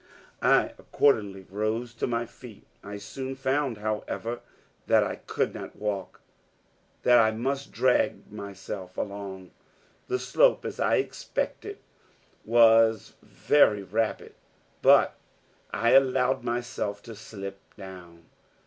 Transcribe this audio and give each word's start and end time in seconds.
I 0.41 0.73
accordingly 0.79 1.45
rose 1.47 1.93
to 1.93 2.07
my 2.07 2.25
feet. 2.25 2.65
I 2.83 2.97
soon 2.97 3.35
found, 3.35 3.77
however, 3.77 4.39
that 4.87 5.03
I 5.03 5.17
could 5.17 5.53
not 5.53 5.75
walk; 5.75 6.21
that 7.03 7.19
I 7.19 7.29
must 7.29 7.71
drag 7.71 8.31
myself 8.31 8.97
along. 8.97 9.51
The 10.07 10.17
slope 10.17 10.65
as 10.65 10.79
I 10.79 10.95
expected 10.95 11.77
was 12.45 13.13
very 13.21 13.83
rapid; 13.83 14.33
but 14.81 15.17
I 15.69 15.91
allowed 15.91 16.43
myself 16.43 17.03
to 17.03 17.13
slip 17.13 17.59
down. 17.77 18.23